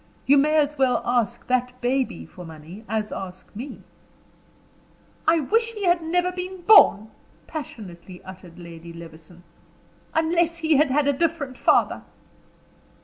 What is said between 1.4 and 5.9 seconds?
that baby for money as ask me." "I wish he